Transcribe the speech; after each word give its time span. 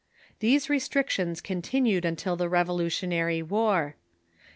These 0.39 0.67
restrictions 0.67 1.41
continued 1.41 2.05
until 2.05 2.35
the 2.35 2.49
Revolu 2.49 2.87
tionary 2.87 3.47
War. 3.47 3.95